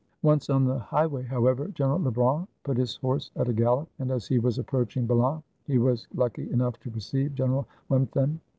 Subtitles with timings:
[0.23, 1.67] Once on the highway, however.
[1.75, 5.77] General Lebrun put his horse at a gallop, and as he was approaching Balan, he
[5.77, 8.39] was lucky enough to perceive General Wimpffen.